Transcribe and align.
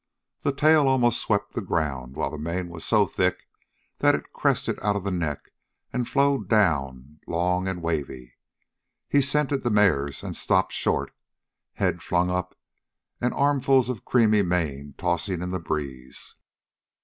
The 0.41 0.51
tail 0.51 0.87
almost 0.87 1.21
swept 1.21 1.53
the 1.53 1.61
ground, 1.61 2.15
while 2.15 2.31
the 2.31 2.39
mane 2.39 2.69
was 2.69 2.83
so 2.83 3.05
thick 3.05 3.47
that 3.99 4.15
it 4.15 4.33
crested 4.33 4.79
out 4.81 4.95
of 4.95 5.03
the 5.03 5.11
neck 5.11 5.51
and 5.93 6.09
flowed 6.09 6.49
down, 6.49 7.19
long 7.27 7.67
and 7.67 7.83
wavy. 7.83 8.33
He 9.07 9.21
scented 9.21 9.61
the 9.61 9.69
mares 9.69 10.23
and 10.23 10.35
stopped 10.35 10.73
short, 10.73 11.13
head 11.73 12.01
flung 12.01 12.31
up 12.31 12.55
and 13.21 13.31
armfuls 13.35 13.89
of 13.89 14.03
creamy 14.03 14.41
mane 14.41 14.95
tossing 14.97 15.39
in 15.43 15.51
the 15.51 15.59
breeze. 15.59 16.33